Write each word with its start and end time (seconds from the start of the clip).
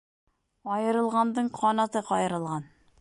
Айырылғандың 0.77 1.51
ҡанаты 1.59 2.03
ҡайырылған. 2.09 2.67